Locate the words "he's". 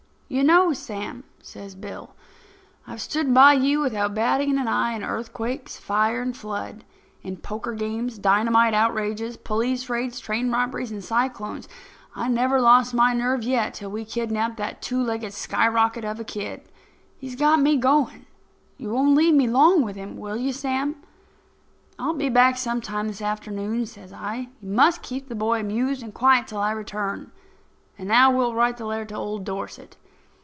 17.17-17.35